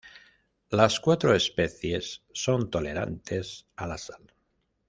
[0.71, 4.33] Las cuatro especies son tolerantes a la sal.